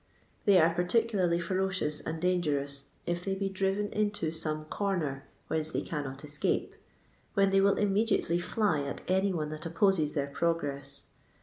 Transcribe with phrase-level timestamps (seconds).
[0.45, 5.83] They are particularly ferocious and dangerous, if they be driven into some comer whence they
[5.83, 6.73] cannot escape,
[7.35, 11.05] when they will immediately fly at any one that opposes their progress.